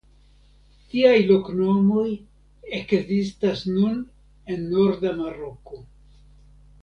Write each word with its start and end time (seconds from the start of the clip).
Tiaj 0.93 1.17
loknomoj 1.31 2.05
ekzistas 2.79 3.61
nun 3.75 4.01
en 4.55 4.65
norda 4.71 5.11
Maroko. 5.23 5.83